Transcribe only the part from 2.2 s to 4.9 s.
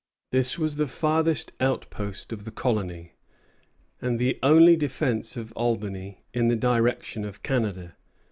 of the colony, and the only